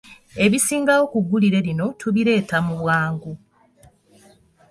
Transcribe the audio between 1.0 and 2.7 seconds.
ku ggulire lino, tubireeta